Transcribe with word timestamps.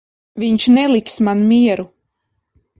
Viņš 0.43 0.65
neliks 0.77 1.19
man 1.29 1.45
mieru. 1.53 1.89